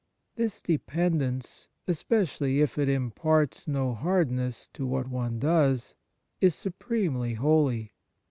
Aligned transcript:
This 0.35 0.63
dependence, 0.63 1.67
especially 1.87 2.59
if 2.59 2.79
it 2.79 2.89
imparts 2.89 3.67
no 3.67 3.93
hardness 3.93 4.67
to 4.73 4.87
what 4.87 5.07
one 5.07 5.37
does, 5.37 5.93
is 6.39 6.55
supremely 6.55 7.35
holy. 7.35 7.93